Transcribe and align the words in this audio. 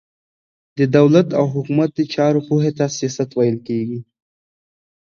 د 0.77 0.79
دولت 0.97 1.27
او 1.39 1.45
حکومت 1.53 1.89
د 1.95 1.99
چارو 2.13 2.39
پوهي 2.47 2.71
ته 2.77 2.85
سياست 2.97 3.29
ويل 3.33 3.57
کېږي. 3.67 3.99